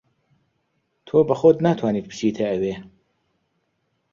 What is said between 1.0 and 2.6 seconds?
تۆ بە خۆت ناتوانیت بچیتە